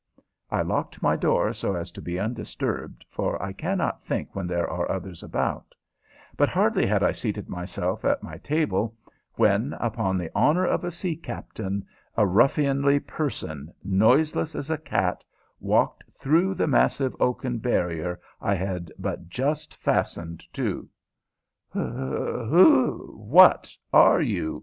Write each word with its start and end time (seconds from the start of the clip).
I 0.49 0.63
locked 0.63 1.03
my 1.03 1.15
door 1.15 1.53
so 1.53 1.75
as 1.75 1.91
to 1.91 2.01
be 2.01 2.17
undisturbed, 2.17 3.05
for 3.07 3.39
I 3.39 3.53
cannot 3.53 4.03
think 4.03 4.35
when 4.35 4.47
there 4.47 4.67
are 4.67 4.89
others 4.89 5.21
about; 5.21 5.75
but 6.35 6.49
hardly 6.49 6.87
had 6.87 7.03
I 7.03 7.11
seated 7.11 7.47
myself 7.47 8.03
at 8.03 8.23
my 8.23 8.39
table 8.39 8.97
when, 9.35 9.73
upon 9.79 10.17
the 10.17 10.31
honor 10.33 10.65
of 10.65 10.83
a 10.83 10.89
sea 10.89 11.15
captain, 11.15 11.85
a 12.17 12.25
ruffianly 12.25 12.99
person, 12.99 13.71
noiseless 13.83 14.55
as 14.55 14.71
a 14.71 14.77
cat, 14.79 15.23
walked 15.59 16.03
through 16.17 16.55
the 16.55 16.65
massive 16.65 17.15
oaken 17.19 17.59
barrier 17.59 18.19
I 18.41 18.55
had 18.55 18.91
but 18.97 19.29
just 19.29 19.75
fastened 19.75 20.43
to! 20.53 20.89
"Who 21.75 23.13
what 23.23 23.77
are 23.93 24.19
you?" 24.19 24.59